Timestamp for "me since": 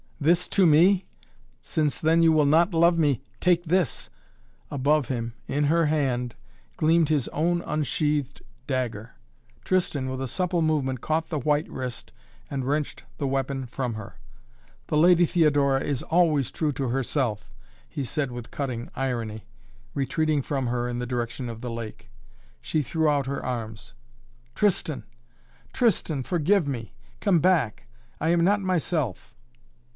0.67-1.99